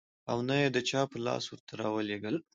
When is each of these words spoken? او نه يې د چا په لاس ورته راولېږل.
او 0.31 0.37
نه 0.47 0.55
يې 0.61 0.67
د 0.75 0.77
چا 0.89 1.01
په 1.11 1.17
لاس 1.25 1.43
ورته 1.47 1.73
راولېږل. 1.81 2.35